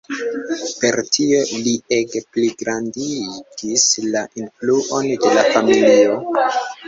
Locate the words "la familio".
5.39-6.19